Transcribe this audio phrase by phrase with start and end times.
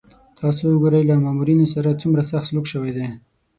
[0.39, 3.05] تاسو وګورئ له مامورینو سره څومره سخت سلوک شوی دی.